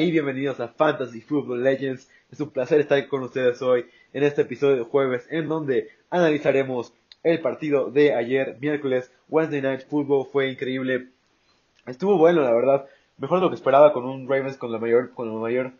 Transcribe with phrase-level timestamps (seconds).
[0.00, 2.08] Y bienvenidos a Fantasy Football Legends.
[2.32, 3.84] Es un placer estar con ustedes hoy
[4.14, 9.86] en este episodio de jueves en donde analizaremos el partido de ayer, miércoles, Wednesday Night
[9.86, 10.26] Football.
[10.32, 11.08] Fue increíble.
[11.84, 12.86] Estuvo bueno, la verdad.
[13.18, 15.72] Mejor de lo que esperaba con un Ravens con la mayor, con la mayor,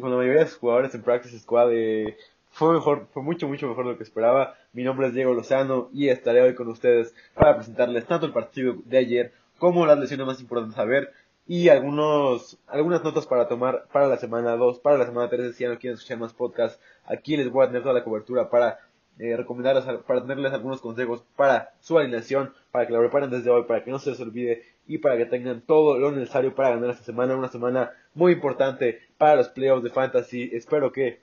[0.00, 1.74] con la mayoría de sus jugadores en Practice Squad.
[1.74, 2.16] Eh,
[2.52, 4.54] fue mejor, fue mucho, mucho mejor de lo que esperaba.
[4.72, 8.76] Mi nombre es Diego Lozano y estaré hoy con ustedes para presentarles tanto el partido
[8.86, 11.12] de ayer como las lesiones más importantes a ver
[11.46, 15.64] y algunos, algunas notas para tomar para la semana 2, para la semana 3, si
[15.64, 18.78] ya no quieren escuchar más podcasts, aquí les voy a tener toda la cobertura para
[19.18, 23.64] eh, recomendarles, para tenerles algunos consejos para su alineación, para que la preparen desde hoy,
[23.64, 26.90] para que no se les olvide y para que tengan todo lo necesario para ganar
[26.90, 30.50] esta semana, una semana muy importante para los playoffs de fantasy.
[30.52, 31.20] Espero que,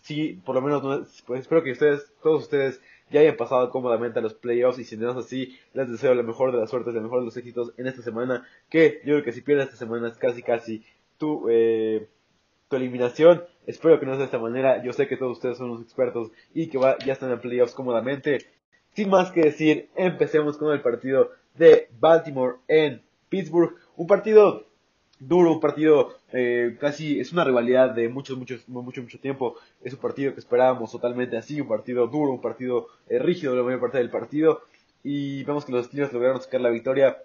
[0.00, 2.80] sí, por lo menos, pues espero que ustedes, todos ustedes
[3.12, 6.22] ya hayan pasado cómodamente a los playoffs y si no es así, les deseo la
[6.22, 9.22] mejor de las suertes, la mejor de los éxitos en esta semana, que yo creo
[9.22, 10.84] que si pierdes esta semana es casi casi
[11.18, 12.08] tu, eh,
[12.68, 13.44] tu eliminación.
[13.66, 16.32] Espero que no sea de esta manera, yo sé que todos ustedes son unos expertos
[16.52, 18.38] y que ya están en playoffs cómodamente.
[18.94, 24.66] Sin más que decir, empecemos con el partido de Baltimore en Pittsburgh, un partido
[25.26, 29.56] duro, un partido eh, casi es una rivalidad de mucho, mucho, mucho, mucho tiempo.
[29.82, 33.62] Es un partido que esperábamos totalmente así, un partido duro, un partido eh, rígido la
[33.62, 34.62] mayor parte del partido.
[35.04, 37.18] Y vemos que los Steelers lograron sacar la victoria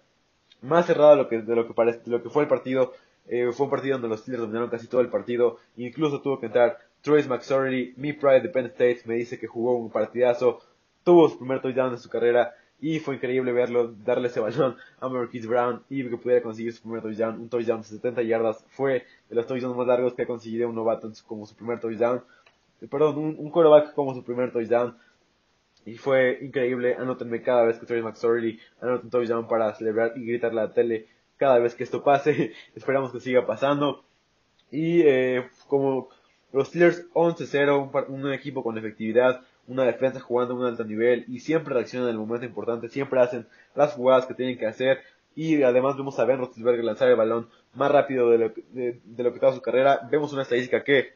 [0.62, 2.94] más cerrada de lo que, de lo que, parece, de lo que fue el partido.
[3.28, 5.58] Eh, fue un partido donde los Steelers dominaron casi todo el partido.
[5.78, 9.76] Incluso tuvo que entrar Trace McSorley, mi pride de Penn State, me dice que jugó
[9.76, 10.60] un partidazo.
[11.04, 15.10] Tuvo su primer touchdown de su carrera y fue increíble verlo darle ese balón a
[15.10, 19.06] Marquise Brown y que pudiera conseguir su primer touchdown, un touchdown de 70 yardas, fue
[19.30, 22.24] de los touchdowns más largos que ha conseguido un novato como su primer touchdown,
[22.90, 24.96] perdón, un, un quarterback como su primer touchdown,
[25.86, 30.26] y fue increíble, anótenme cada vez que Travis McSorley anota un touchdown para celebrar y
[30.26, 34.04] gritarle a la tele cada vez que esto pase, esperamos que siga pasando,
[34.70, 36.10] y eh, como
[36.52, 41.40] los Steelers 11-0, un equipo con efectividad, una defensa jugando a un alto nivel y
[41.40, 45.02] siempre reaccionan en el momento importante, siempre hacen las jugadas que tienen que hacer
[45.36, 49.34] y además vemos a Ben Roethlisberger lanzar el balón más rápido de lo, de, lo
[49.34, 50.08] que toda su carrera.
[50.10, 51.14] Vemos una estadística que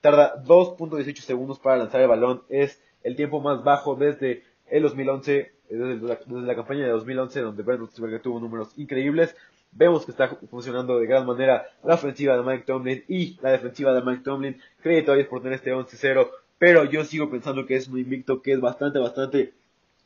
[0.00, 5.52] tarda 2.18 segundos para lanzar el balón, es el tiempo más bajo desde el 2011,
[5.68, 9.34] desde la, desde la campaña de 2011 donde Ben Roethlisberger tuvo números increíbles.
[9.72, 13.92] Vemos que está funcionando de gran manera la ofensiva de Mike Tomlin y la defensiva
[13.92, 14.60] de Mike Tomlin.
[14.80, 16.28] Crédito a ellos por tener este 11-0
[16.64, 19.52] pero yo sigo pensando que es un invicto que es bastante, bastante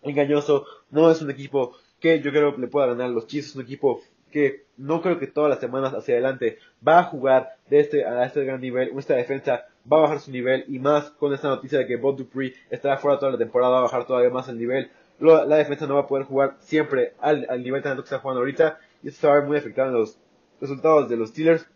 [0.02, 0.66] engañoso.
[0.90, 3.50] No es un equipo que yo creo que le pueda ganar los Chiefs.
[3.50, 4.00] Es un equipo
[4.32, 8.24] que no creo que todas las semanas hacia adelante va a jugar de este, a
[8.24, 8.90] este gran nivel.
[8.98, 12.16] Esta defensa va a bajar su nivel y más con esta noticia de que Bob
[12.16, 14.90] Dupree estará fuera toda la temporada, va a bajar todavía más el nivel.
[15.20, 18.18] La defensa no va a poder jugar siempre al, al nivel tan alto que está
[18.18, 20.18] jugando ahorita y esto se va a ver muy afectado en los
[20.60, 21.68] resultados de los Steelers.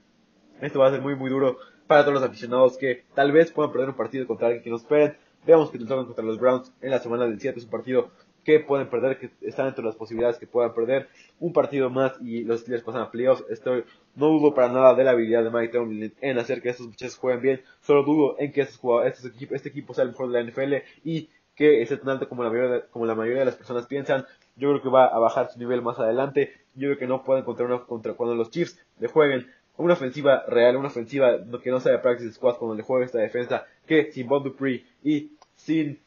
[0.61, 1.59] Esto va a ser muy muy duro
[1.93, 4.81] para todos los aficionados que tal vez puedan perder un partido contra alguien que nos
[4.81, 5.15] esperen.
[5.47, 7.59] Veamos que nos tocan contra los Browns en la semana del 7.
[7.59, 8.09] Es un partido
[8.45, 11.11] que pueden perder, que están entre las posibilidades que puedan perder.
[11.39, 13.45] Un partido más y los Steelers pasan a playoffs.
[13.51, 13.85] Estoy,
[14.17, 17.19] no dudo para nada de la habilidad de Mike Tomlin en hacer que estos muchachos
[17.19, 17.63] jueguen bien.
[17.83, 20.73] Solo dudo en que estos jugadores, este equipo sea el mejor de la NFL
[21.05, 23.85] y que esté tan alto como la, mayoría de, como la mayoría de las personas
[23.85, 24.25] piensan.
[24.57, 26.55] Yo creo que va a bajar su nivel más adelante.
[26.75, 29.47] Yo creo que no pueden encontrar una contra cuando los Chiefs le jueguen
[29.77, 33.19] una ofensiva real, una ofensiva que no sea de practice squad cuando le juega esta
[33.19, 35.99] defensa, que sin Bob Dupree y sin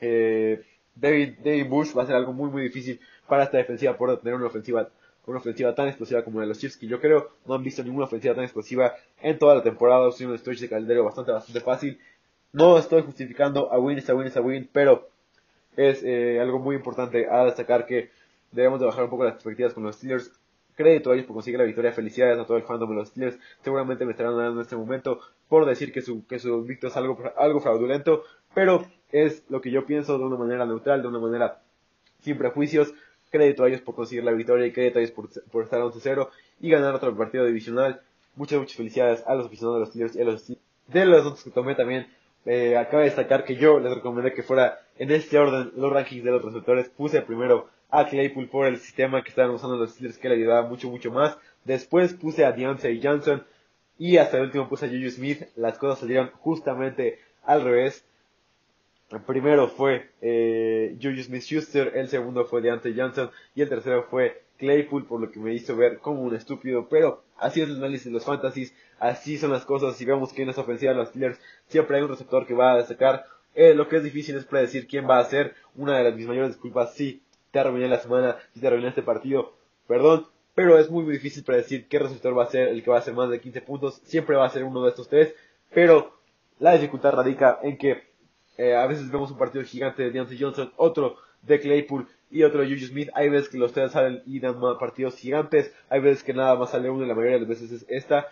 [0.00, 0.62] eh,
[0.94, 4.34] David, David Bush va a ser algo muy muy difícil para esta defensiva por tener
[4.34, 4.88] una ofensiva
[5.26, 7.82] una ofensiva tan explosiva como la de los Chiefs que yo creo no han visto
[7.82, 11.60] ninguna ofensiva tan explosiva en toda la temporada, sido un stretch de caldero bastante bastante
[11.60, 11.98] fácil.
[12.52, 15.08] No estoy justificando a win, a win, a win, pero
[15.76, 18.10] es eh, algo muy importante a destacar que
[18.52, 20.30] debemos de bajar un poco las expectativas con los Steelers
[20.74, 21.92] crédito a ellos por conseguir la victoria.
[21.92, 23.38] Felicidades a todo el fandom de los Steelers.
[23.62, 26.96] Seguramente me estarán dando en este momento por decir que su, que su victoria es
[26.96, 28.24] algo, algo fraudulento,
[28.54, 31.62] pero es lo que yo pienso de una manera neutral, de una manera
[32.20, 32.92] sin prejuicios.
[33.30, 36.28] Crédito a ellos por conseguir la victoria y crédito a ellos por, por estar 11-0
[36.60, 38.00] y ganar otro partido divisional.
[38.36, 40.64] Muchas, muchas felicidades a los aficionados de los Steelers y a los Steelers.
[40.86, 42.06] De los otros que tomé también,
[42.46, 46.24] eh, acaba de destacar que yo les recomendé que fuera en este orden los rankings
[46.24, 46.88] de los receptores.
[46.90, 50.66] Puse primero a Claypool por el sistema que estaban usando los Steelers que le ayudaba
[50.68, 51.38] mucho, mucho más.
[51.64, 53.44] Después puse a Deontay Johnson
[53.98, 55.42] y hasta el último puse a Juju Smith.
[55.54, 58.04] Las cosas salieron justamente al revés.
[59.10, 64.42] El primero fue eh, Juju Smith-Schuster, el segundo fue Deontay Johnson y el tercero fue
[64.58, 66.88] Claypool, por lo que me hizo ver como un estúpido.
[66.88, 69.96] Pero así es el análisis de los fantasies, así son las cosas.
[69.96, 71.38] Si vemos quién es ofensiva de los Steelers,
[71.68, 73.24] siempre hay un receptor que va a destacar.
[73.54, 75.54] Eh, lo que es difícil es predecir quién va a ser.
[75.76, 77.22] Una de las mis mayores disculpas, sí,
[77.54, 79.54] te arruiné la semana, si te arruiné este partido,
[79.86, 82.96] perdón, pero es muy, muy difícil predecir qué receptor va a ser el que va
[82.96, 84.00] a hacer más de 15 puntos.
[84.04, 85.34] Siempre va a ser uno de estos tres,
[85.72, 86.18] pero
[86.58, 88.02] la dificultad radica en que
[88.58, 92.62] eh, a veces vemos un partido gigante de Deontay Johnson, otro de Claypool y otro
[92.62, 93.10] de Juju Smith.
[93.14, 96.70] Hay veces que los tres salen y dan partidos gigantes, hay veces que nada más
[96.70, 98.26] sale uno y la mayoría de las veces es esta.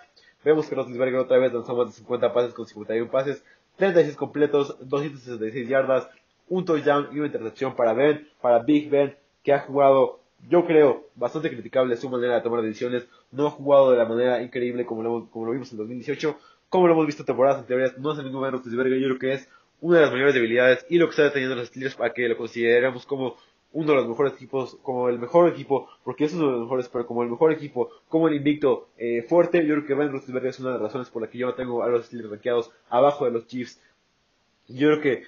[0.45, 3.45] Vemos que Roethlisberger otra vez lanzó más de 50 pases con 51 pases,
[3.77, 6.09] 36 completos, 266 yardas,
[6.49, 11.09] un touchdown y una intercepción para Ben, para Big Ben, que ha jugado, yo creo,
[11.15, 13.07] bastante criticable su manera de tomar decisiones.
[13.31, 16.37] No ha jugado de la manera increíble como lo, como lo vimos en 2018,
[16.69, 17.99] como lo hemos visto temporadas anteriores.
[17.99, 19.49] No el mismo Ben Roethlisberger, yo creo que es
[19.81, 22.37] una de las mayores debilidades y lo que está deteniendo los Steelers para que lo
[22.37, 23.37] consideremos como
[23.73, 26.89] uno de los mejores equipos, como el mejor equipo, porque es uno de los mejores,
[26.89, 30.51] pero como el mejor equipo, como el invicto eh, fuerte, yo creo que Ben Roethlisberger
[30.51, 33.25] es una de las razones por las que yo tengo a los Steelers rankeados abajo
[33.25, 33.81] de los Chiefs.
[34.69, 35.23] Yo creo que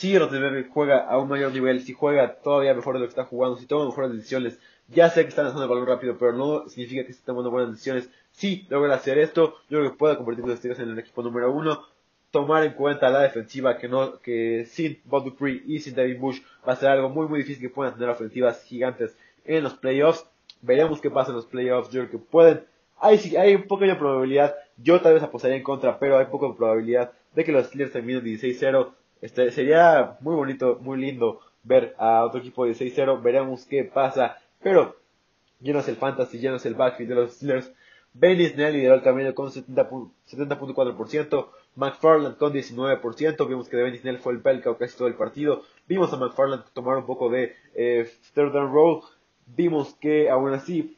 [0.00, 3.26] si Roethlisberger juega a un mayor nivel, si juega todavía mejor de lo que está
[3.26, 4.58] jugando, si toma mejores decisiones,
[4.88, 7.72] ya sé que está lanzando el balón rápido, pero no significa que esté tomando buenas
[7.72, 8.08] decisiones.
[8.30, 11.52] Si logra hacer esto, yo creo que pueda convertir los Steelers en el equipo número
[11.52, 11.84] uno
[12.30, 16.40] tomar en cuenta la defensiva que no que sin Bob Dupree y sin David Bush
[16.66, 20.24] va a ser algo muy muy difícil que puedan tener ofensivas gigantes en los playoffs.
[20.62, 21.90] Veremos qué pasa en los playoffs.
[21.90, 22.64] Yo creo que pueden.
[23.00, 24.54] Hay, hay un poco de probabilidad.
[24.78, 28.24] Yo tal vez apostaría en contra, pero hay poca probabilidad de que los Steelers terminen
[28.24, 28.92] 16-0.
[29.20, 33.22] Este, sería muy bonito, muy lindo ver a otro equipo de 16-0.
[33.22, 34.38] Veremos qué pasa.
[34.62, 34.96] Pero
[35.62, 37.72] es el fantasy, es el backfield de los Steelers.
[38.12, 41.48] Benny Snell lideró el camino con 70.4%.
[41.76, 46.12] McFarland con 19%, vimos que Devin Snell fue el pelca casi todo el partido, vimos
[46.12, 49.02] a McFarland tomar un poco de eh, third down roll,
[49.46, 50.96] vimos que aún así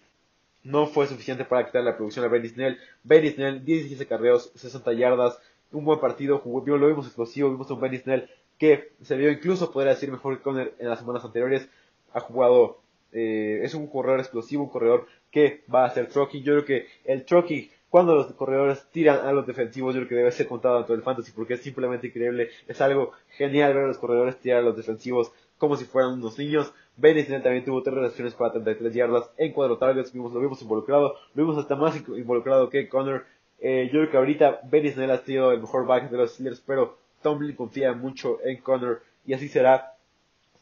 [0.64, 4.92] no fue suficiente para quitar la producción a Benny Snell, Benny Snell 17 carreos, 60
[4.94, 5.38] yardas,
[5.72, 8.28] un buen partido, jugó, lo vimos explosivo, vimos a un Benny Snell
[8.58, 11.68] que se vio incluso, podría decir, mejor que Conner en las semanas anteriores,
[12.12, 12.78] ha jugado,
[13.12, 16.86] eh, es un corredor explosivo, un corredor que va a hacer trucking, yo creo que
[17.04, 20.76] el trucking cuando los corredores tiran a los defensivos, yo creo que debe ser contado
[20.76, 22.48] dentro del fantasy porque es simplemente increíble.
[22.66, 26.38] Es algo genial ver a los corredores tirar a los defensivos como si fueran unos
[26.38, 26.72] niños.
[26.96, 31.16] Benny también tuvo tres reacciones para 33 yardas en cuatro targets, vimos, lo vimos involucrado,
[31.34, 33.26] lo vimos hasta más involucrado que Connor.
[33.64, 36.98] Eh, yo creo que ahorita Benny ha sido el mejor back de los Steelers, pero
[37.22, 39.94] Tomlin confía mucho en Connor y así será.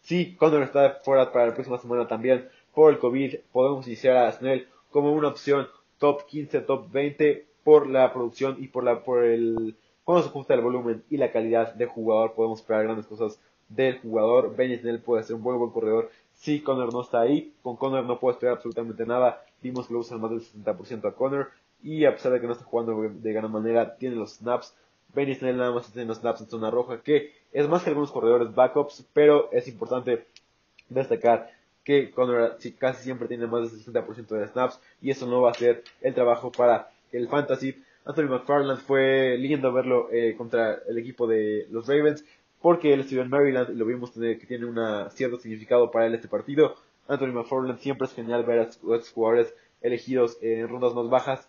[0.03, 4.33] Si Connor está fuera para la próxima semana también por el COVID, podemos iniciar a
[4.33, 5.67] Snell como una opción
[5.99, 10.53] top 15, top 20 por la producción y por la por el cuando se ajusta
[10.53, 14.55] el volumen y la calidad del jugador podemos esperar grandes cosas del jugador.
[14.55, 16.11] Ben Snell puede ser un buen buen corredor.
[16.35, 19.43] Si Connor no está ahí, con Connor no puedo esperar absolutamente nada.
[19.63, 21.51] Vimos que lo usan más del 60% a Connor
[21.83, 24.75] y a pesar de que no está jugando de gran manera, tiene los snaps.
[25.15, 28.13] Ben Snell nada más tiene los snaps en zona roja, que es más que algunos
[28.13, 30.27] corredores backups, pero es importante
[30.89, 31.51] destacar
[31.85, 35.55] que Conrad casi siempre tiene más del 60% de snaps y eso no va a
[35.55, 37.83] ser el trabajo para el fantasy.
[38.05, 42.25] Anthony McFarland fue lindo verlo eh, contra el equipo de los Ravens
[42.61, 44.79] porque él estudió en Maryland y lo vimos tener, que tiene un
[45.11, 46.77] cierto significado para él este partido.
[47.09, 51.49] Anthony McFarland siempre es genial ver a estos jugadores elegidos en rondas más bajas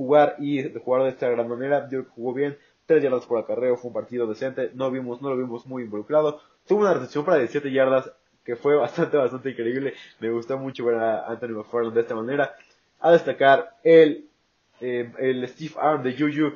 [0.00, 1.86] jugar y jugar de esta gran manera.
[1.90, 5.36] Yo jugó bien, 3 yardas por acarreo, fue un partido decente, no vimos, no lo
[5.36, 6.40] vimos muy involucrado.
[6.66, 8.10] Tuvo una recepción para 17 yardas
[8.42, 9.92] que fue bastante, bastante increíble.
[10.18, 12.54] Me gustó mucho ver a Anthony McFarland de esta manera.
[12.98, 14.26] A destacar el,
[14.80, 16.54] eh, el Steve Arm de Juju.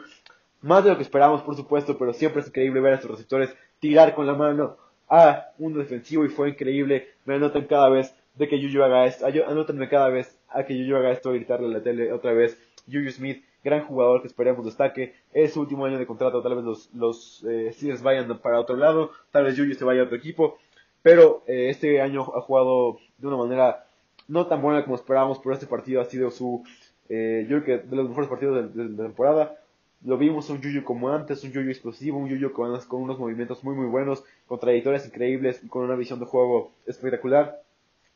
[0.62, 3.54] Más de lo que esperábamos, por supuesto, pero siempre es increíble ver a estos receptores
[3.78, 4.78] tirar con la mano
[5.10, 7.08] a un defensivo y fue increíble.
[7.26, 9.26] Me anotan cada vez de que Juju haga esto.
[9.26, 12.58] Anótenme cada vez a que Juju haga esto gritarle a la tele otra vez.
[12.86, 15.14] Juju Smith, gran jugador que esperemos destaque.
[15.32, 19.10] Es su último año de contrato, tal vez los, los eh, vayan para otro lado,
[19.30, 20.58] tal vez Juju se vaya a otro equipo
[21.04, 23.86] pero eh, este año ha jugado de una manera
[24.26, 26.64] no tan buena como esperábamos, pero este partido ha sido su,
[27.10, 29.60] eh, yo creo que de los mejores partidos de, la temporada.
[30.02, 33.62] Lo vimos un Yuyu como antes, un Yuyu explosivo, un Yuyu con, con unos movimientos
[33.62, 37.60] muy muy buenos, con trayectorias increíbles y con una visión de juego espectacular.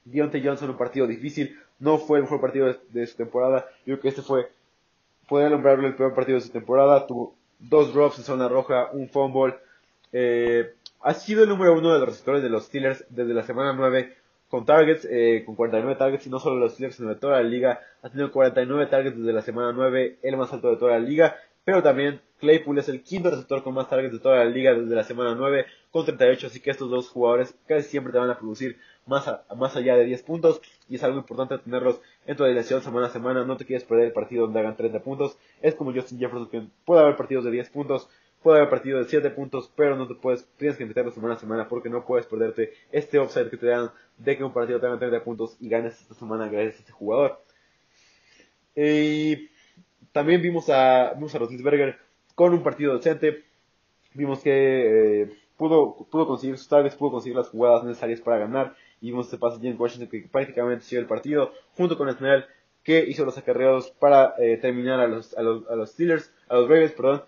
[0.07, 3.67] Deontay Johnson, un partido difícil, no fue el mejor partido de, su temporada.
[3.85, 4.49] Yo creo que este fue,
[5.29, 7.07] podría nombrarlo el peor partido de su temporada.
[7.07, 9.55] Tuvo dos drops en zona roja, un fumble.
[10.13, 13.73] Eh, ha sido el número uno de los receptores de los Steelers desde la semana
[13.73, 14.17] 9
[14.49, 17.49] con targets, eh, con 49 targets y no solo los Steelers sino de toda la
[17.49, 17.81] liga.
[18.03, 21.37] Ha tenido 49 targets desde la semana 9, el más alto de toda la liga.
[21.65, 24.95] Pero también Claypool es el quinto receptor con más targets de toda la liga desde
[24.95, 26.47] la semana 9 con 38.
[26.47, 28.79] Así que estos dos jugadores casi siempre te van a producir
[29.09, 30.61] más, más allá de 10 puntos.
[30.89, 33.45] Y es algo importante tenerlos en tu alineación semana a semana.
[33.45, 35.37] No te quieres perder el partido donde hagan 30 puntos.
[35.61, 38.09] Es como Justin Jefferson que puede haber partidos de 10 puntos
[38.43, 41.39] Puede haber partido de 7 puntos, pero no te puedes, tienes que meterlo semana a
[41.39, 44.87] semana porque no puedes perderte este offside que te dan de que un partido te
[44.87, 47.43] haga 30 puntos y ganes esta semana gracias a este jugador.
[48.77, 49.49] Y
[50.13, 51.99] también vimos a, vimos a Roethlisberger
[52.37, 53.45] con un partido decente.
[54.15, 58.77] Vimos que eh, pudo, pudo conseguir sus targets, pudo conseguir las jugadas necesarias para ganar.
[59.01, 62.45] Y vimos este pase de James Washington que prácticamente siguió el partido, junto con Snell,
[62.83, 66.57] que hizo los acarreados para eh, terminar a los, a, los, a los Steelers, a
[66.57, 67.23] los Ravens, perdón.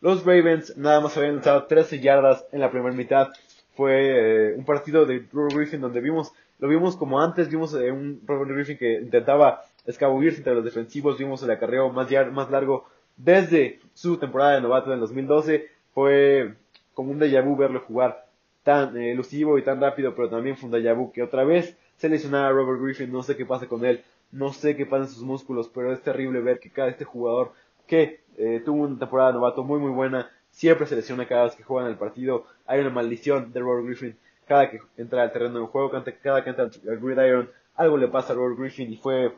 [0.00, 3.28] Los Ravens nada más habían lanzado 13 yardas en la primera mitad.
[3.74, 7.90] Fue eh, un partido de Robert Griffin donde vimos, lo vimos como antes, vimos eh,
[7.90, 12.86] un Robert Griffin que intentaba escabullirse entre los defensivos, vimos el acarreo más, más largo
[13.16, 15.68] desde su temporada de novato en 2012.
[15.94, 16.54] Fue
[16.94, 18.26] como un déjà vu verlo jugar
[18.62, 21.76] tan eh, elusivo y tan rápido, pero también fue un déjà vu que otra vez
[21.96, 24.02] se lesionaba a Robert Griffin, no sé qué pasa con él,
[24.32, 27.52] no sé qué pasa en sus músculos, pero es terrible ver que cada este jugador
[27.86, 31.62] que eh, tuvo una temporada novato muy muy buena, siempre se lesiona cada vez que
[31.62, 35.60] juega en el partido, hay una maldición de Robert Griffin cada que entra al terreno
[35.60, 39.36] de juego, cada que entra al gridiron, algo le pasa a Robert Griffin y fue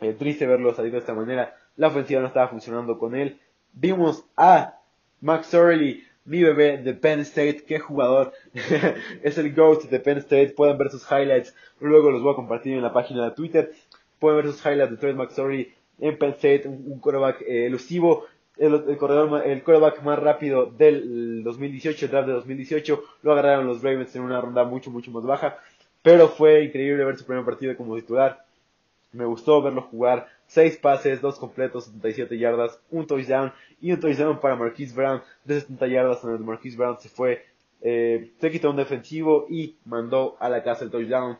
[0.00, 3.40] eh, triste verlo salir de esta manera, la ofensiva no estaba funcionando con él,
[3.72, 4.78] vimos a
[5.20, 8.32] Max Sorley mi bebé de Penn State, qué jugador,
[9.22, 12.74] es el GOAT de Penn State, pueden ver sus highlights, luego los voy a compartir
[12.74, 13.72] en la página de Twitter,
[14.18, 18.26] pueden ver sus highlights de Trey McSorley en Penn State, un, quarterback eh, elusivo,
[18.58, 23.82] el, corredor, el quarterback más rápido del 2018, el draft de 2018, lo agarraron los
[23.82, 25.58] Ravens en una ronda mucho, mucho más baja,
[26.02, 28.44] pero fue increíble ver su primer partido como titular,
[29.12, 34.40] me gustó verlo jugar, 6 pases, 2 completos, 77 yardas, un touchdown y un touchdown
[34.40, 35.22] para Marquise Brown.
[35.44, 37.44] De 70 yardas donde Marquise Brown se fue,
[37.80, 41.38] eh, se quitó un defensivo y mandó a la casa el touchdown.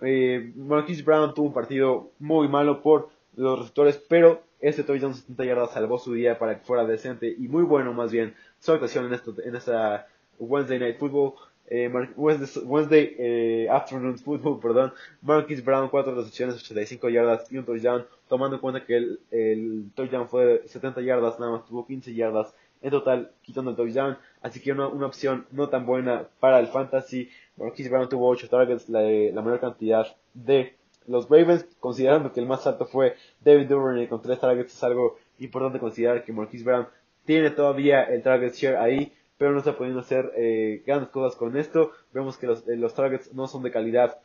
[0.00, 5.18] Eh, Marquise Brown tuvo un partido muy malo por los receptores, pero ese touchdown de
[5.18, 8.72] 70 yardas salvó su día para que fuera decente y muy bueno más bien su
[8.72, 10.06] actuación en, esto, en esta
[10.38, 11.34] Wednesday Night Football
[11.66, 14.92] eh, Wednesday, eh, Afternoon Football, perdón,
[15.22, 19.90] Marquis Brown, 4 recepciones, 85 yardas y un touchdown, tomando en cuenta que el, el
[19.94, 24.18] touchdown fue de 70 yardas, nada más tuvo 15 yardas en total, quitando el touchdown,
[24.42, 27.30] así que una, una opción no tan buena para el fantasy.
[27.56, 30.74] Marquis Brown tuvo 8 targets, la, la mayor cantidad de
[31.06, 35.16] los Ravens, considerando que el más alto fue David Duvernay con 3 targets, es algo
[35.38, 36.86] importante considerar que Marquis Brown
[37.24, 41.56] tiene todavía el target share ahí, pero no está pudiendo hacer eh, grandes cosas con
[41.56, 41.92] esto.
[42.12, 44.18] Vemos que los, eh, los targets no son de calidad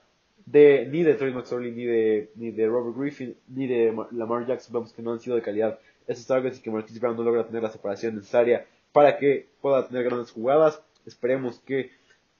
[0.45, 4.73] de ni de Trey McSorley, ni de, ni de Robert Griffin, ni de Lamar Jackson.
[4.73, 7.45] Vemos que no han sido de calidad esos targets y que Marquise Brown no logra
[7.45, 10.81] tener la separación necesaria para que pueda tener grandes jugadas.
[11.05, 11.91] Esperemos que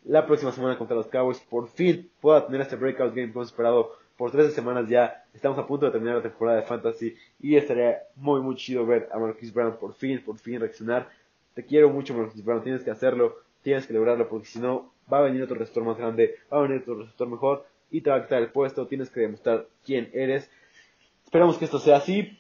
[0.06, 3.48] la próxima semana contra los Cowboys por fin pueda tener este breakout game que hemos
[3.48, 5.26] esperado por 13 semanas ya.
[5.34, 9.08] Estamos a punto de terminar la temporada de Fantasy y estaría muy muy chido ver
[9.12, 11.10] a Marquise Brown por fin, por fin reaccionar
[11.60, 15.18] te quiero mucho, Marcus Brown, tienes que hacerlo, tienes que lograrlo, porque si no, va
[15.18, 18.18] a venir otro receptor más grande, va a venir otro receptor mejor, y te va
[18.18, 20.50] a quitar el puesto, tienes que demostrar quién eres.
[21.26, 22.38] Esperamos que esto sea así.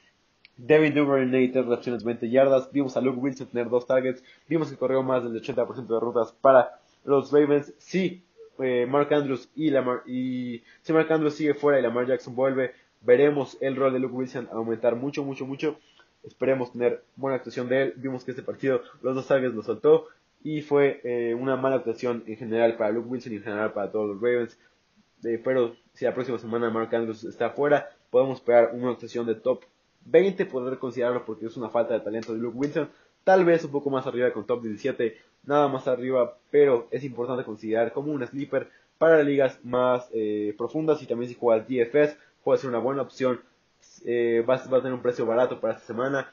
[0.58, 2.72] David Duvernay, 3 recepciones, 20 yardas.
[2.72, 4.24] Vimos a Luke Wilson tener dos targets.
[4.48, 7.74] Vimos que corrió más del 80% de rutas para los Ravens.
[7.77, 8.24] Sí,
[8.60, 12.74] eh, Mark Andrews y Lamar, y si Mark Andrews sigue fuera y Lamar Jackson vuelve,
[13.01, 15.79] veremos el rol de Luke Wilson aumentar mucho, mucho, mucho.
[16.24, 17.94] Esperemos tener buena actuación de él.
[17.96, 20.08] Vimos que este partido los dos targets lo soltó
[20.44, 23.91] y fue eh, una mala actuación en general para Luke Wilson y en general para
[23.91, 24.58] todos los Ravens.
[25.22, 29.64] Pero si la próxima semana Mark Andrews está afuera, podemos esperar una actuación de top
[30.06, 32.90] 20, poder considerarlo porque es una falta de talento de Luke Wilson.
[33.24, 37.44] Tal vez un poco más arriba con top 17, nada más arriba, pero es importante
[37.44, 42.60] considerar como un sleeper para ligas más eh, profundas y también si juegas DFS puede
[42.60, 43.42] ser una buena opción
[44.06, 46.32] eh, va, a tener un precio barato para esta semana.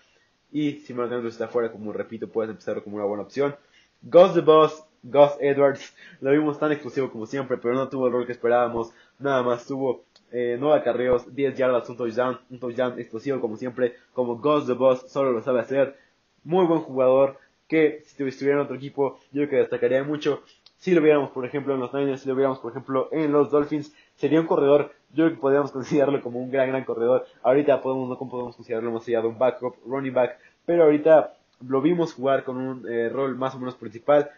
[0.52, 3.56] Y si Mark Andrews está fuera, como repito, puedes empezar como una buena opción.
[4.02, 8.12] Gus the Boss, Gus Edwards, lo vimos tan exclusivo como siempre, pero no tuvo el
[8.12, 8.92] rol que esperábamos.
[9.18, 13.94] Nada más tuvo eh, 9 acarreos, 10 yardas, un touchdown, un touchdown explosivo como siempre,
[14.12, 15.96] como Gus the Boss solo lo sabe hacer.
[16.44, 17.38] Muy buen jugador
[17.68, 20.42] que si estuviera en otro equipo yo creo que destacaría mucho.
[20.78, 23.50] Si lo viéramos por ejemplo en los Niners, si lo viéramos por ejemplo en los
[23.50, 27.26] Dolphins, sería un corredor yo creo que podríamos considerarlo como un gran, gran corredor.
[27.42, 31.34] Ahorita podemos, no podemos considerarlo más allá de un backup, running back, pero ahorita
[31.66, 34.30] lo vimos jugar con un eh, rol más o menos principal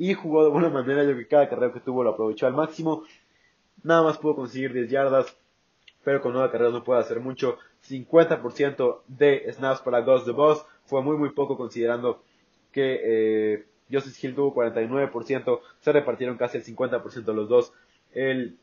[0.00, 1.04] y jugó de buena manera.
[1.04, 3.04] Yo que cada carrera que tuvo lo aprovechó al máximo.
[3.82, 5.36] Nada más pudo conseguir 10 yardas,
[6.02, 7.58] pero con nueva carrera no puede hacer mucho.
[7.86, 12.22] 50% de snaps para Ghost the Boss fue muy, muy poco considerando
[12.72, 17.74] que eh, Justice Hill tuvo 49%, se repartieron casi el 50% los dos.
[18.14, 18.56] El,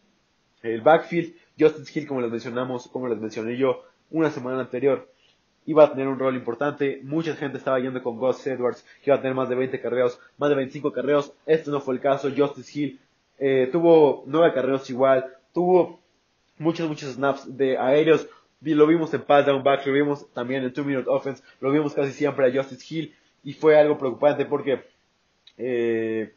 [0.64, 5.08] el backfield Justice Hill, como les mencionamos, como les mencioné yo una semana anterior,
[5.68, 7.00] iba a tener un rol importante.
[7.04, 10.20] Mucha gente estaba yendo con Gus Edwards, que iba a tener más de 20 carreos,
[10.40, 11.32] más de 25 carreos.
[11.46, 12.32] Este no fue el caso.
[12.36, 13.00] Justice Hill
[13.38, 16.00] eh, tuvo 9 carreos igual, tuvo
[16.58, 18.28] muchos, muchos snaps de aéreos,
[18.62, 21.94] lo vimos en pass down back, lo vimos también en two minute offense, lo vimos
[21.94, 24.84] casi siempre a Justice Hill y fue algo preocupante porque
[25.58, 26.34] eh,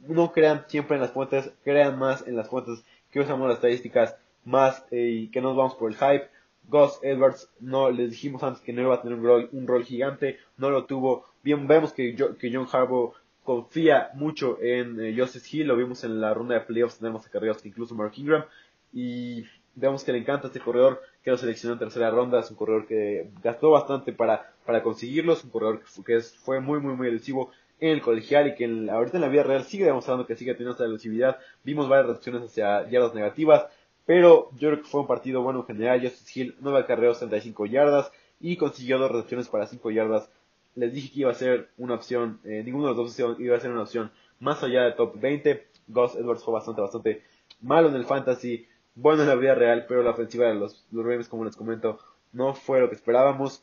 [0.00, 4.16] no crean siempre en las fuentes, crean más en las fuentes que usamos las estadísticas
[4.44, 6.28] más eh, y que nos vamos por el hype.
[6.70, 9.84] Gus Edwards, no les dijimos antes que no iba a tener un rol, un rol
[9.84, 11.24] gigante, no lo tuvo.
[11.42, 13.12] Bien, vemos que, que John Harbaugh
[13.42, 17.62] confía mucho en eh, Justice Hill, lo vimos en la ronda de playoffs, tenemos acarreados
[17.62, 18.44] que incluso Mark Ingram,
[18.92, 22.56] y vemos que le encanta este corredor, que lo seleccionó en tercera ronda, es un
[22.56, 27.08] corredor que gastó bastante para, para conseguirlo, es un corredor que, fue muy, muy, muy
[27.08, 27.50] elusivo
[27.80, 30.72] en el colegial y que ahorita en la vida real sigue demostrando que sigue teniendo
[30.72, 31.38] esta elusividad.
[31.64, 33.66] Vimos varias reacciones hacia yardas negativas,
[34.10, 36.00] pero yo creo que fue un partido bueno en general.
[36.00, 40.28] Justice Hill 9 acarreos, 35 yardas y consiguió dos recepciones para 5 yardas.
[40.74, 43.60] Les dije que iba a ser una opción, eh, ninguno de los dos iba a
[43.60, 45.64] ser una opción más allá de top 20.
[45.86, 47.22] Gus Edwards fue bastante, bastante
[47.60, 51.04] malo en el fantasy, bueno en la vida real, pero la ofensiva de los, los
[51.04, 52.00] Ravens, como les comento,
[52.32, 53.62] no fue lo que esperábamos.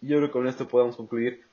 [0.00, 1.44] Yo creo que con esto podemos concluir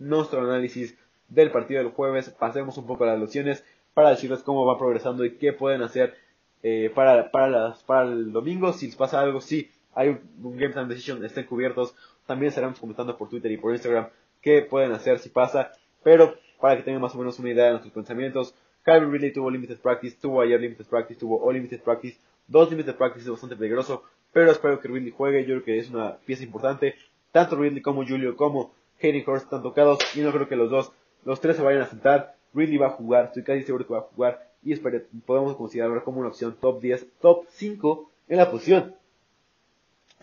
[0.00, 0.98] nuestro análisis
[1.28, 2.28] del partido del jueves.
[2.28, 6.25] Pasemos un poco a las lociones para decirles cómo va progresando y qué pueden hacer
[6.62, 8.72] eh, para, para, las, para el domingo.
[8.72, 11.94] Si les pasa algo, si hay un, Game Time Decision, estén cubiertos.
[12.26, 14.08] También estaremos comentando por Twitter y por Instagram
[14.40, 15.72] qué pueden hacer si pasa.
[16.02, 19.50] Pero para que tengan más o menos una idea de nuestros pensamientos, Calvin Ridley tuvo
[19.50, 23.56] Limited Practice, tuvo ayer Limited Practice, tuvo All Limited Practice, dos Limited Practice es bastante
[23.56, 26.94] peligroso, pero espero que Ridley juegue, yo creo que es una pieza importante.
[27.32, 28.72] Tanto Ridley como Julio como
[29.02, 30.92] Hayden Hurst están tocados y no creo que los dos
[31.24, 32.36] los tres se vayan a sentar.
[32.54, 34.48] Ridley va a jugar, estoy casi seguro que va a jugar.
[34.66, 34.74] Y
[35.20, 38.96] podemos considerarlo como una opción top 10, top 5 en la posición.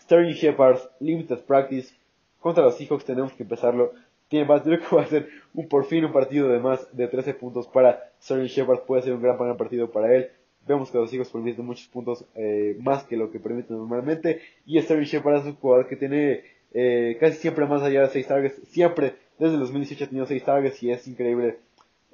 [0.01, 1.93] Sterling Shepard, Limited Practice.
[2.41, 3.93] Contra los Seahawks tenemos que empezarlo.
[4.27, 7.07] Tiene más, creo que va a ser un por fin un partido de más de
[7.07, 8.81] 13 puntos para Sterling Shepard.
[8.81, 10.29] Puede ser un gran, gran partido para él.
[10.67, 14.41] Vemos que los Seahawks permiten muchos puntos eh, más que lo que permiten normalmente.
[14.65, 18.27] Y Sterling Shepard es un jugador que tiene eh, casi siempre más allá de 6
[18.27, 18.61] targets.
[18.67, 21.59] Siempre desde el 2018 ha tenido 6 targets y es increíble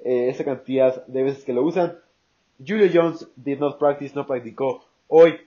[0.04, 1.98] eh, esa cantidad de veces que lo usan.
[2.64, 5.40] Julio Jones did not practice, no practicó hoy.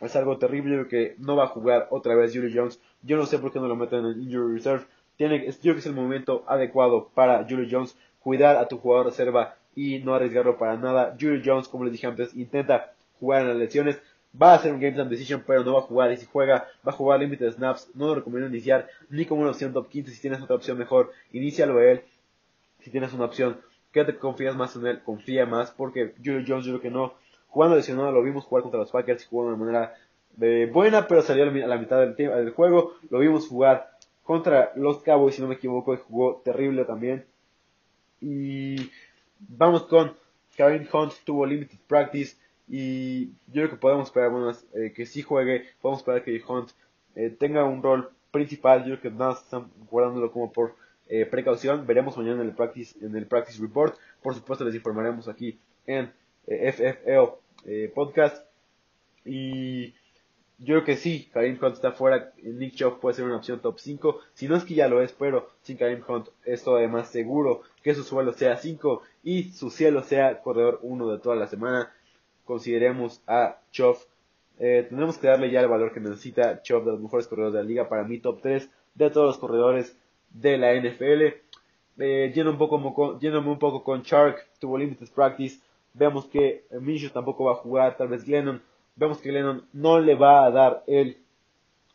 [0.00, 2.80] Es algo terrible que no va a jugar otra vez Julio Jones.
[3.02, 4.84] Yo no sé por qué no lo meten en Injury Reserve.
[5.16, 9.06] Tiene, yo creo que es el momento adecuado para Julio Jones cuidar a tu jugador
[9.06, 11.16] reserva y no arriesgarlo para nada.
[11.20, 14.00] Julio Jones, como les dije antes, intenta jugar en las lesiones
[14.40, 16.12] va a hacer un Game Time Decision, pero no va a jugar.
[16.12, 17.90] Y si juega, va a jugar Limited Snaps.
[17.94, 20.12] No lo recomiendo iniciar ni como una opción top 15.
[20.12, 22.02] Si tienes otra opción mejor, inícialo a él.
[22.80, 23.60] Si tienes una opción
[23.94, 25.70] que te confías más en él, confía más.
[25.70, 27.14] Porque Julio Jones, yo creo que no.
[27.46, 29.94] Jugando lesionado, lo vimos jugar contra los Packers y jugó de manera
[30.40, 32.94] eh, buena, pero salió a la mitad del, del juego.
[33.08, 37.24] Lo vimos jugar contra los Cowboys, si no me equivoco, y jugó terrible también.
[38.20, 38.90] Y
[39.38, 40.14] vamos con
[40.56, 42.36] Karen Hunt, tuvo limited practice.
[42.68, 44.32] Y yo creo que podemos esperar
[44.74, 46.70] eh, que sí juegue, podemos esperar que Hunt
[47.14, 48.80] eh, tenga un rol principal.
[48.80, 50.74] Yo creo que nada están guardándolo como por
[51.08, 51.86] eh, precaución.
[51.86, 53.96] Veremos mañana en el practice, en el practice report.
[54.22, 56.12] Por supuesto les informaremos aquí en
[56.46, 57.40] FFEO
[57.94, 58.44] podcast.
[59.24, 59.94] Y
[60.58, 62.32] yo creo que sí, Karim Hunt está fuera.
[62.42, 64.20] Nick Chubb puede ser una opción top 5.
[64.34, 67.94] Si no es que ya lo es, pero sin Karim Hunt es además seguro que
[67.94, 71.92] su suelo sea 5 y su cielo sea corredor 1 de toda la semana
[72.44, 74.04] consideremos a Choff.
[74.58, 77.62] Eh, tenemos que darle ya el valor que necesita Choff de los mejores corredores de
[77.62, 77.88] la liga.
[77.88, 79.96] Para mí, top 3 de todos los corredores
[80.34, 81.34] de la NFL.
[81.96, 85.60] Eh, lleno un poco, un poco con Shark, tuvo limited practice.
[85.94, 88.60] Vemos que Minshew tampoco va a jugar, tal vez Glennon.
[88.96, 91.18] Vemos que Glennon no le va a dar el,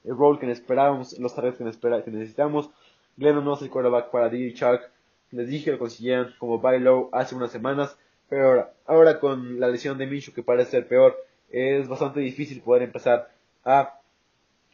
[0.06, 1.64] el rol que esperábamos, los tareas que,
[2.12, 2.70] necesitamos.
[3.18, 4.90] Glennon no es el quarterback para DJ Shark.
[5.32, 7.98] Les dije lo consiguieron como buy low hace unas semanas.
[8.30, 11.18] Pero ahora, ahora con la lesión de Minshew que parece ser peor,
[11.50, 13.30] es bastante difícil poder empezar
[13.66, 13.96] a...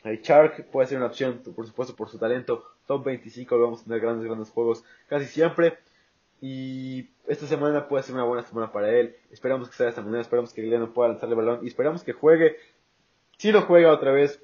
[0.04, 2.64] Shark puede ser una opción, por supuesto, por su talento.
[2.88, 5.78] Top 25 vamos a tener grandes, grandes juegos casi siempre.
[6.42, 9.16] Y esta semana puede ser una buena semana para él.
[9.32, 10.22] Esperamos que sea de esta manera.
[10.22, 11.60] Esperamos que Glennon pueda lanzarle el balón.
[11.64, 12.58] Y esperamos que juegue.
[13.38, 14.42] Si lo juega otra vez,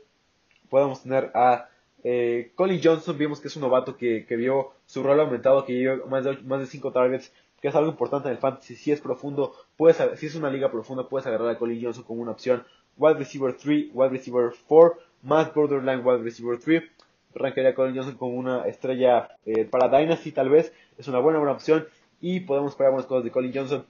[0.70, 1.70] podemos tener a
[2.04, 3.18] eh, Colin Johnson.
[3.18, 6.38] Vimos que es un novato que, que vio su rol aumentado, que lleva más de,
[6.38, 8.76] más de 5 targets que es algo importante en el fantasy.
[8.76, 12.22] Si es profundo, puedes, si es una liga profunda, puedes agarrar a Colin Johnson como
[12.22, 12.66] una opción.
[12.98, 16.84] Wide receiver 3, wide receiver 4, más borderline wide receiver 3.
[17.34, 20.74] Rankearía a Colin Johnson como una estrella eh, para Dynasty, tal vez.
[20.98, 21.88] Es una buena, buena opción.
[22.20, 23.86] Y podemos esperar buenas cosas de Colin Johnson.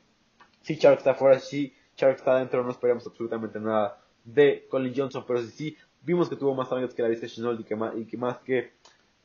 [0.61, 5.23] Si Chark está fuera, si Chark está dentro, no esperamos absolutamente nada de Colin Johnson.
[5.27, 7.95] Pero si sí, vimos que tuvo más targets que la vista Chenault y que más,
[7.95, 8.71] y que, más que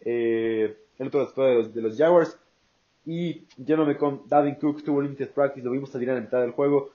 [0.01, 2.39] eh, el otro después de los, Jaguars.
[3.05, 6.51] Y yéndome con Davin Cook, tuvo limited practice, lo vimos salir a la mitad del
[6.51, 6.91] juego.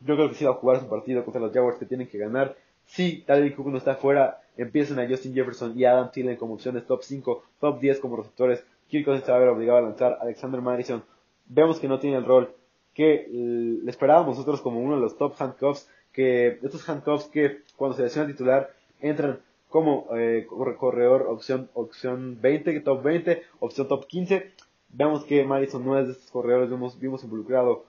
[0.00, 2.18] Yo creo que sí va a jugar su partido contra los Jaguars que tienen que
[2.18, 2.56] ganar.
[2.86, 6.86] Si Davin Cook no está fuera, empiezan a Justin Jefferson y Adam Thielen como opciones
[6.86, 10.60] top 5, top 10 como receptores, Kirk Cousins va a ver obligado a lanzar, Alexander
[10.60, 11.02] Madison,
[11.46, 12.54] vemos que no tiene el rol
[12.94, 17.96] que le esperábamos nosotros como uno de los top handcuffs, que estos handcuffs que cuando
[17.96, 20.46] se selecciona titular entran como eh,
[20.78, 24.52] corredor opción, opción 20, top 20, opción top 15.
[24.90, 27.84] Vemos que Madison no es de estos corredores, vimos, vimos involucrado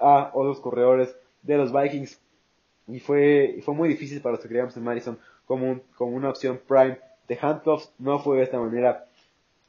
[0.00, 2.20] a otros corredores de los Vikings
[2.88, 6.60] y fue, fue muy difícil para los que creíamos en Madison como, como una opción
[6.68, 7.92] prime de handcuffs.
[7.98, 9.06] No fue de esta manera.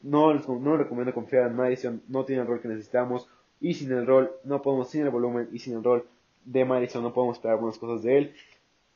[0.01, 3.27] No, no recomiendo confiar en Madison, no tiene el rol que necesitamos
[3.59, 6.05] y sin el rol no podemos, sin el volumen y sin el rol
[6.45, 8.35] de Madison no podemos esperar buenas cosas de él.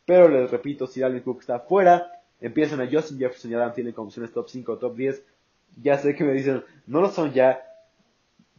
[0.05, 3.93] Pero les repito, si Dalvin Cook está fuera, empiezan a Justin Jefferson y Adam tienen
[3.97, 5.23] opciones top 5 o top 10.
[5.81, 7.61] Ya sé que me dicen, no lo son ya,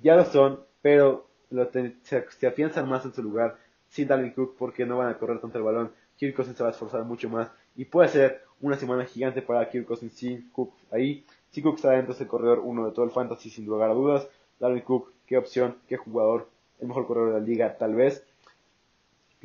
[0.03, 1.27] ya lo son, pero
[2.03, 3.57] se, afianzan más en su lugar
[3.89, 5.93] sin Dalvin Cook porque no van a correr tanto el balón.
[6.17, 9.69] Kirk Cousins se va a esforzar mucho más y puede ser una semana gigante para
[9.71, 11.25] Kirk Cousins sin Cook ahí.
[11.51, 13.95] Si Cook está dentro, es el corredor uno de todo el fantasy sin lugar a
[13.95, 14.27] dudas.
[14.59, 16.49] Dalvin Cook, qué opción, qué jugador,
[16.81, 18.25] el mejor corredor de la liga tal vez.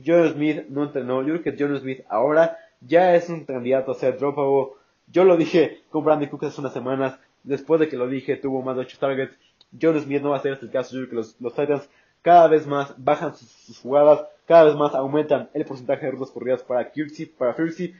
[0.03, 3.95] John Smith no entrenó, yo creo que John Smith ahora ya es un candidato a
[3.95, 4.73] ser dropable.
[5.11, 8.61] Yo lo dije con Brandon Cook hace unas semanas, después de que lo dije tuvo
[8.61, 9.37] más de 8 targets.
[9.79, 11.89] John Smith no va a ser este el caso, yo creo que los, los Titans
[12.21, 16.63] cada vez más bajan sus, jugadas, cada vez más aumentan el porcentaje de rutas corridas
[16.63, 17.93] para Kirksey, para Firksey,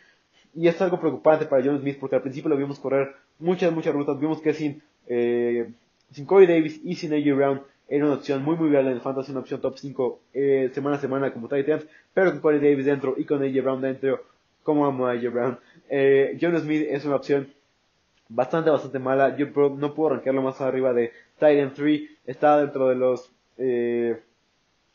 [0.56, 3.94] y es algo preocupante para John Smith porque al principio lo vimos correr muchas, muchas
[3.94, 5.72] rutas, vimos que sin, eh,
[6.12, 9.02] sin Corey Davis y sin AJ Brown era una opción muy muy viable en el
[9.02, 12.86] fantasy, una opción top 5 eh, semana a semana como Titans, pero con Corey Davis
[12.86, 14.24] dentro y con AJ Brown dentro,
[14.64, 15.60] como amo a AJ Brown,
[15.90, 17.52] eh, John Smith es una opción
[18.30, 22.96] bastante, bastante mala, yo no puedo arrancarlo más arriba de Titan 3, está dentro de
[22.96, 24.22] los eh,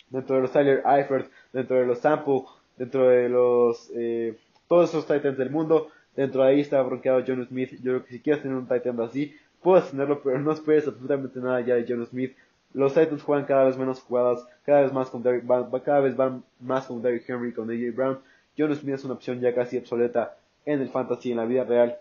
[0.08, 2.44] dentro de los Tyler Eifert, dentro de los Sample,
[2.76, 4.36] dentro de los eh,
[4.68, 7.72] todos esos Titans del mundo, dentro de ahí está bronqueado John Smith.
[7.82, 11.40] Yo creo que si quieres tener un Titan así, puedes tenerlo, pero no esperes absolutamente
[11.40, 12.36] nada ya de John Smith.
[12.72, 16.16] Los Titans juegan cada vez menos jugadas, cada vez más con Derrick, van, cada vez
[16.16, 18.18] van más con Derrick Henry, con AJ Brown.
[18.58, 21.96] John Smith es una opción ya casi obsoleta en el fantasy, en la vida real.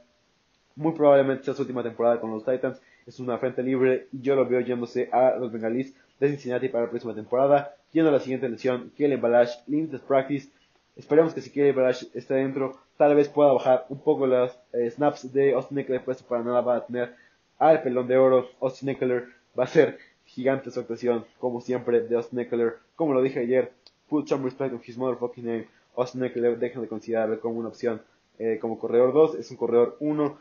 [0.76, 2.82] Muy probablemente sea su última temporada con los Titans.
[3.06, 6.86] Es una frente libre y yo lo veo yéndose a los Bengalis de Cincinnati para
[6.86, 7.76] la próxima temporada.
[7.92, 10.50] Yendo a la siguiente lesión, Kellen Balash, Limited Practice.
[10.96, 14.90] Esperemos que si Kellen Balash esté dentro, tal vez pueda bajar un poco las eh,
[14.92, 17.16] snaps de Austin Eckler, puesto para nada va a tener
[17.58, 18.50] al pelón de oro.
[18.62, 19.28] Austin Eckler
[19.58, 22.76] va a ser gigante su actuación, como siempre, de Austin Eckler.
[22.96, 23.72] Como lo dije ayer,
[24.08, 25.68] put some respect on his motherfucking name.
[25.96, 28.02] Austin Eckler, dejen de considerarlo como una opción
[28.38, 30.38] eh, como corredor 2, es un corredor 1.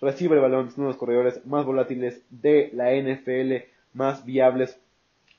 [0.00, 4.78] Recibe el balón, es uno de los corredores más volátiles de la NFL, más viables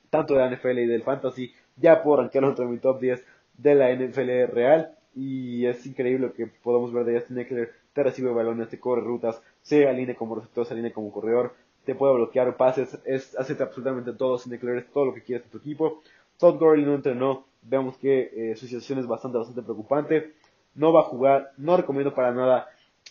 [0.10, 1.54] tanto de la NFL y del fantasy.
[1.76, 3.26] Ya puedo rankearlo entre mi top 10
[3.58, 4.96] de la NFL real.
[5.16, 7.72] Y es increíble lo que podemos ver de Justin Eckler.
[7.94, 11.54] Te recibe balones, te corre rutas, se alinea como receptor, se alinea como corredor,
[11.86, 14.34] te puede bloquear pases, es, hace absolutamente todo.
[14.34, 16.02] Justin Eckler es todo lo que quieres en tu equipo.
[16.40, 20.34] Todd Gurley no entrenó, vemos que eh, su situación es bastante, bastante preocupante.
[20.74, 22.68] No va a jugar, no recomiendo para nada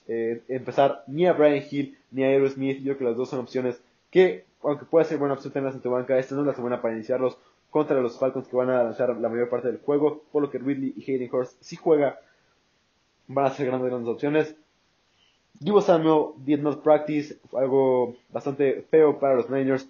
[0.08, 2.78] eh, empezar ni a Brian Hill ni a Aerosmith.
[2.78, 5.82] Yo creo que las dos son opciones que aunque puede ser buena opción tenerlas en
[5.82, 7.36] tu banca, esta no es la semana para iniciarlos
[7.72, 10.58] contra los Falcons que van a lanzar la mayor parte del juego, por lo que
[10.58, 12.20] Ridley y Hayden Hurst si juega
[13.26, 14.54] van a ser grandes, grandes opciones.
[15.58, 19.88] Divo Samuel did not practice, algo bastante feo para los Niners,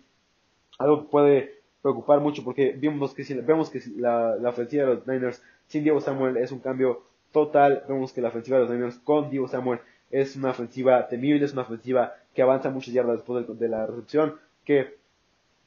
[0.79, 5.07] algo que puede preocupar mucho porque vemos que, vemos que la, la ofensiva de los
[5.09, 8.99] Niners sin Divo Samuel es un cambio total, vemos que la ofensiva de los Niners
[8.99, 9.81] con Divo Samuel
[10.13, 14.37] es una ofensiva temible, es una ofensiva que avanza muchas yardas después de la recepción,
[14.65, 14.95] que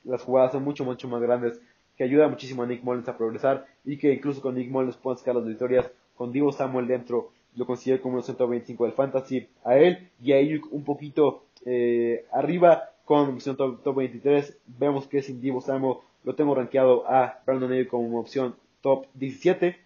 [0.06, 1.60] las jugadas son mucho, mucho más grandes,
[1.98, 5.18] que ayuda muchísimo a Nick Mullins a progresar y que incluso con Nick Mullins pueden
[5.18, 5.92] sacar las victorias.
[6.16, 10.38] Con Divo Samuel dentro, lo considero como un 125 del fantasy a él y a
[10.38, 14.58] Ayuk un poquito eh, arriba con opción top, 23.
[14.80, 19.78] Vemos que sin Divo Samuel lo tengo rankeado a Brandon Ayuk como opción top 17.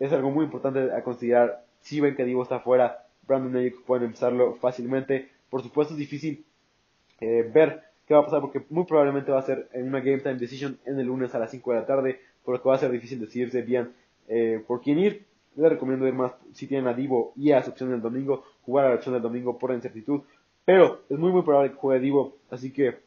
[0.00, 1.64] Es algo muy importante a considerar.
[1.80, 5.30] Si ven que Divo está fuera, Brandon Ayuk pueden empezarlo fácilmente.
[5.50, 6.44] Por supuesto es difícil
[7.20, 10.18] eh, ver qué va a pasar porque muy probablemente va a ser en una Game
[10.18, 12.74] Time Decision en el lunes a las 5 de la tarde, por lo que va
[12.74, 13.94] a ser difícil decidirse bien
[14.28, 15.24] eh, por quién ir.
[15.56, 18.84] Les recomiendo ir más si tienen a Divo y a su opción del domingo, jugar
[18.84, 20.28] a la opción del domingo por incertidumbre,
[20.66, 22.98] pero es muy muy probable que juegue Divo, así que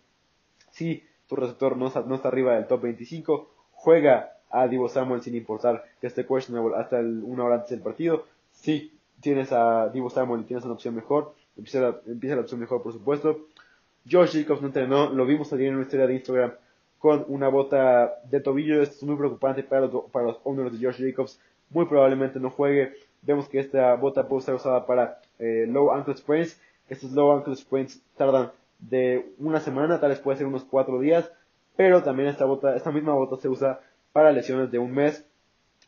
[0.71, 5.21] si tu receptor no está, no está arriba del top 25, juega a Divo Samuel
[5.21, 8.25] sin importar que esté questionable hasta una hora antes del partido.
[8.51, 8.91] Si
[9.21, 12.93] tienes a Divo Samuel y tienes una opción mejor, empieza empieza la opción mejor por
[12.93, 13.47] supuesto.
[14.09, 16.53] Josh Jacobs no entrenó, lo vimos salir en una historia de Instagram
[16.99, 18.81] con una bota de tobillo.
[18.81, 21.39] Esto es muy preocupante para los, para los owners de Josh Jacobs.
[21.69, 22.93] Muy probablemente no juegue.
[23.21, 26.59] Vemos que esta bota puede ser usada para eh, low ankle sprains.
[26.89, 31.31] Estos low ankle sprains tardan de una semana, tal vez puede ser unos cuatro días,
[31.75, 33.79] pero también esta bota, esta misma bota se usa
[34.11, 35.25] para lesiones de un mes,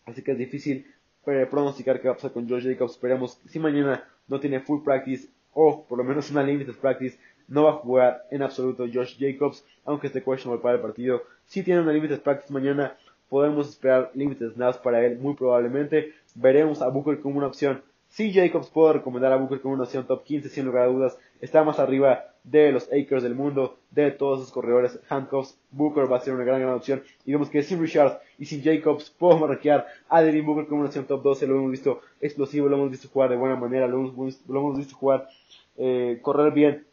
[0.05, 0.87] así que es difícil
[1.27, 2.93] eh, pronosticar qué va a pasar con Josh Jacobs.
[2.93, 7.63] Esperemos si mañana no tiene full practice o por lo menos una limited practice, no
[7.63, 11.23] va a jugar en absoluto Josh Jacobs, aunque esté questionable para el partido.
[11.45, 12.97] Si tiene una limited practice mañana,
[13.29, 16.13] podemos esperar limited snaps para él, muy probablemente.
[16.35, 17.81] Veremos a Booker como una opción.
[18.09, 21.17] Si Jacobs puedo recomendar a Booker como una opción top 15, sin lugar a dudas,
[21.41, 25.57] está más arriba de los Akers del mundo, de todos esos corredores handcuffs.
[25.71, 27.03] Booker va a ser una gran, gran opción.
[27.25, 30.87] Y vemos que sin Richard y sin Jacobs podemos marquear a Devin Booker como una
[30.87, 31.47] opción top 12.
[31.47, 34.77] Lo hemos visto explosivo, lo hemos visto jugar de buena manera, lo hemos, lo hemos
[34.77, 35.27] visto jugar,
[35.77, 36.86] eh, correr bien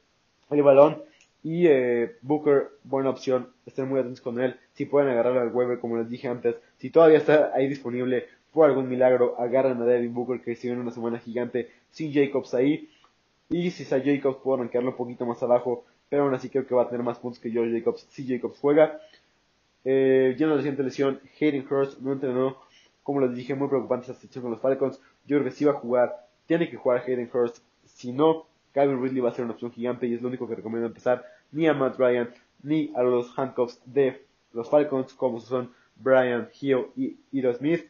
[0.51, 1.03] el balón.
[1.43, 4.57] Y eh, Booker, buena opción, estén muy atentos con él.
[4.73, 8.67] Si pueden agarrar al Weber, como les dije antes, si todavía está ahí disponible por
[8.67, 12.89] algún milagro, agarran a Devin Booker, que si viene una semana gigante sin Jacobs ahí.
[13.51, 16.75] Y si está Jacobs, puedo rankearlo un poquito más abajo, pero aún así creo que
[16.75, 19.01] va a tener más puntos que George Jacobs si Jacobs juega.
[19.85, 22.57] Eh, ya la reciente lesión, Hayden Hurst no entrenó.
[23.03, 24.99] Como les dije, muy preocupante esta situación con los Falcons.
[25.27, 27.59] Yo creo que si va a jugar, tiene que jugar Hayden Hurst.
[27.85, 30.57] Si no, Calvin Ridley va a ser una opción gigante y es lo único que
[30.57, 31.25] recomiendo empezar.
[31.53, 32.29] Ni a Matt Ryan,
[32.63, 37.87] ni a los handcuffs de los Falcons, como son Brian Hill y Iro Smith.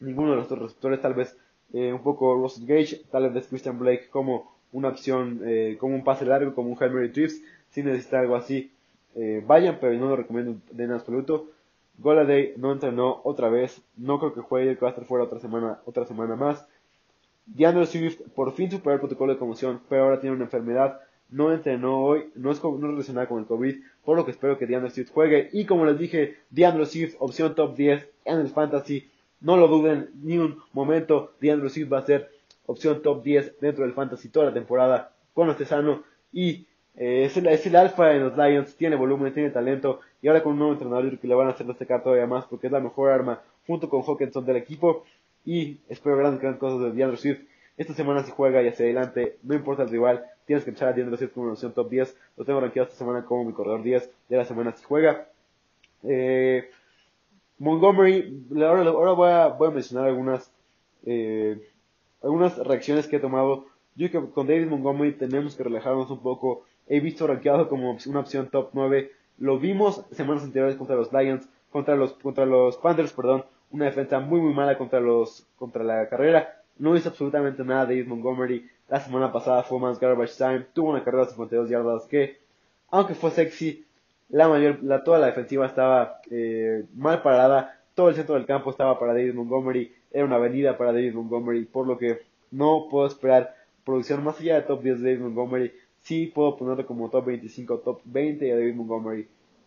[0.00, 1.36] Ninguno de los otros receptores, tal vez
[1.72, 6.04] eh, un poco Russell Gage, tal vez Christian Blake como una opción, eh, como un
[6.04, 7.12] pase largo, como un Hail Mary
[7.70, 8.70] Si necesita algo así,
[9.14, 11.48] eh, vayan, pero no lo recomiendo en absoluto.
[11.98, 15.38] Goladay no entrenó otra vez, no creo que juegue, que va a estar fuera otra
[15.38, 16.66] semana, otra semana más.
[17.46, 21.00] DeAndre Swift por fin superó el protocolo de conmoción, pero ahora tiene una enfermedad.
[21.30, 24.66] No entrenó hoy, no es, no relacionada con el COVID, por lo que espero que
[24.66, 25.50] DeAndre Swift juegue.
[25.52, 29.10] Y como les dije, DeAndre Swift, opción top 10 en el Fantasy.
[29.40, 32.30] No lo duden ni un momento, DeAndre Swift va a ser
[32.66, 36.02] opción top 10 dentro del Fantasy toda la temporada con este sano.
[36.32, 40.00] Y eh, es, el, es el alfa de los Lions, tiene volumen, tiene talento.
[40.22, 42.68] Y ahora con un nuevo entrenador, que le van a hacer destacar todavía más porque
[42.68, 45.04] es la mejor arma junto con Hawkinson del equipo
[45.44, 47.40] y espero grandes, grandes cosas de DeAndre Swift.
[47.76, 50.92] Esta semana si juega y hacia adelante, no importa el rival, tienes que echar a
[50.92, 52.16] DeAndre Swift como una opción top 10.
[52.36, 55.28] Lo tengo rankeado esta semana como mi corredor 10 de la semana si juega.
[56.02, 56.70] Eh,
[57.58, 60.50] Montgomery, ahora, ahora voy, a, voy a mencionar algunas,
[61.04, 61.68] eh,
[62.22, 63.66] algunas reacciones que he tomado.
[63.96, 66.64] Yo que con David Montgomery tenemos que relajarnos un poco.
[66.88, 69.10] He visto rankeado como una opción top 9.
[69.38, 74.20] Lo vimos semanas anteriores contra los Lions, contra los, contra los Panthers, perdón una defensa
[74.20, 76.62] muy muy mala contra los contra la carrera.
[76.78, 78.70] No hizo absolutamente nada David Montgomery.
[78.88, 80.66] La semana pasada fue más garbage time.
[80.72, 82.38] Tuvo una carrera de 52 yardas que,
[82.90, 83.84] aunque fue sexy,
[84.28, 87.80] la mayor, la, toda la defensiva estaba eh, mal parada.
[87.94, 89.92] Todo el centro del campo estaba para David Montgomery.
[90.12, 91.64] Era una avenida para David Montgomery.
[91.64, 92.20] Por lo que
[92.52, 95.72] no puedo esperar producción más allá de top 10 de David Montgomery.
[95.98, 99.26] Sí puedo ponerlo como top 25, top 20 a David Montgomery.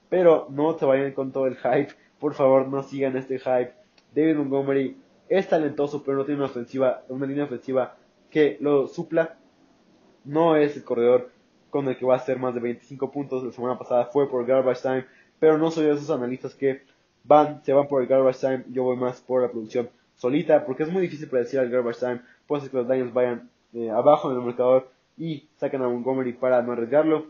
[0.09, 1.89] Pero no se vayan con todo el hype.
[2.19, 3.73] Por favor, no sigan este hype
[4.17, 4.97] David Montgomery
[5.29, 7.97] es talentoso, pero no tiene una ofensiva, una línea ofensiva
[8.31, 9.37] que lo supla.
[10.25, 11.29] No es el corredor
[11.69, 13.43] con el que va a hacer más de 25 puntos.
[13.43, 15.05] La semana pasada fue por garbage time,
[15.39, 16.81] pero no soy de esos analistas que
[17.25, 18.63] van, se van por el garbage time.
[18.71, 22.21] Yo voy más por la producción solita, porque es muy difícil predecir el garbage time.
[22.47, 26.33] Puede ser que los Lions vayan eh, abajo en el marcador y saquen a Montgomery
[26.33, 27.27] para no arriesgarlo.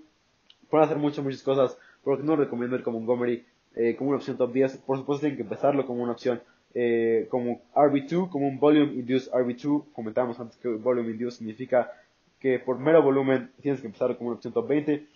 [0.70, 3.46] Pueden hacer muchas, muchas cosas, porque no recomiendo ir con Montgomery
[3.76, 4.78] eh, como una opción top 10.
[4.78, 6.42] Por supuesto, tienen que empezarlo como una opción
[6.80, 9.86] eh, como RB2, como un Volume Induced RB2.
[9.94, 11.92] Comentábamos antes que Volume Induced significa
[12.40, 15.08] que por mero volumen tienes que empezar como una opción top 20.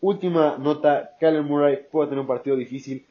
[0.00, 3.04] Última nota, Kyler Murray puede tener un partido difícil.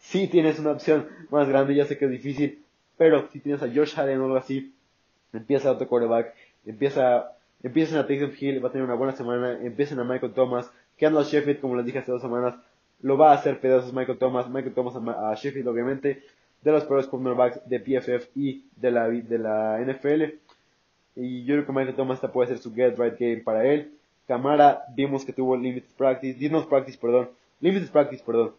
[0.00, 2.62] Si tienes una opción más grande, ya sé que es difícil,
[2.98, 4.74] pero si tienes a Josh Allen o algo así,
[5.32, 6.34] empieza a otro quarterback,
[6.66, 7.32] empieza,
[7.62, 11.22] empiezan a Taysom Hill, va a tener una buena semana, empiecen a Michael Thomas, a
[11.22, 12.54] Sheffield, como les dije hace dos semanas,
[13.00, 16.22] lo va a hacer pedazos Michael Thomas, Michael Thomas a Sheffield obviamente,
[16.64, 20.34] de los peores cornerbacks de PFF y de la, de la NFL.
[21.16, 23.92] Y yo creo que Michael Thomas esta puede ser su get right game para él.
[24.26, 27.28] Camara, vimos que tuvo limited practice, didn't practice, perdón,
[27.60, 28.52] limited practice, perdón.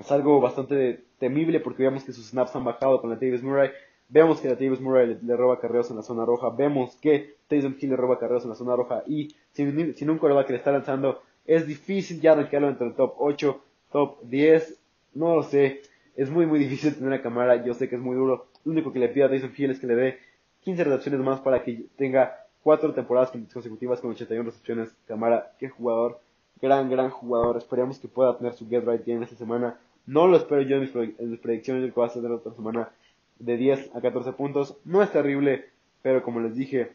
[0.00, 3.70] Es algo bastante temible porque vemos que sus snaps han bajado con la Davis Murray.
[4.08, 6.50] Vemos que la Davis Murray le, roba carreos en la zona roja.
[6.50, 9.04] Vemos que Taysom Hill le roba carreos en la zona roja.
[9.06, 13.14] Y sin, un coreback que le está lanzando, es difícil ya rankearlo entre el top
[13.18, 13.60] 8,
[13.92, 14.78] top 10.
[15.14, 15.82] No lo sé.
[16.16, 17.64] Es muy, muy difícil tener a cámara.
[17.64, 18.46] Yo sé que es muy duro.
[18.64, 20.18] Lo único que le pido a Tyson Hill es que le dé
[20.62, 24.94] 15 recepciones más para que tenga 4 temporadas consecutivas con 81 recepciones.
[25.06, 26.20] Cámara, qué jugador.
[26.60, 27.56] Gran, gran jugador.
[27.56, 29.78] Esperemos que pueda tener su get right game esta semana.
[30.06, 31.82] No lo espero yo en mis, predicciones.
[31.84, 32.90] Yo que va a ser otra semana
[33.38, 34.76] de 10 a 14 puntos.
[34.84, 35.66] No es terrible,
[36.02, 36.92] pero como les dije,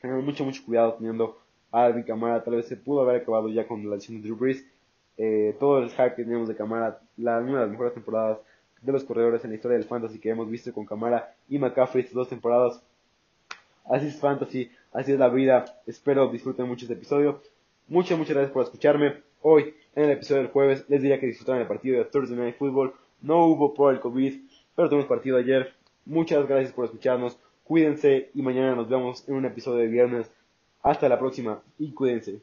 [0.00, 1.38] Tengan mucho, mucho cuidado teniendo
[1.72, 2.42] a Alvin Kamara.
[2.42, 4.64] Tal vez se pudo haber acabado ya con la lesión de Drew Brees.
[5.18, 8.38] Eh, todo el que teníamos de Kamara, la, una de las mejores temporadas
[8.80, 12.02] de los corredores en la historia del fantasy que hemos visto con Kamara y McCaffrey
[12.02, 12.80] estas dos temporadas.
[13.84, 15.64] Así es fantasy, así es la vida.
[15.86, 17.40] Espero disfruten mucho este episodio.
[17.88, 19.22] Muchas, muchas gracias por escucharme.
[19.42, 22.56] Hoy, en el episodio del jueves, les diría que disfrutaran el partido de Thursday Night
[22.56, 22.92] Football.
[23.20, 24.40] No hubo por el COVID,
[24.76, 25.72] pero tuvimos partido ayer.
[26.04, 27.38] Muchas gracias por escucharnos.
[27.64, 30.30] Cuídense y mañana nos vemos en un episodio de viernes.
[30.82, 32.40] Hasta la próxima y cuídense.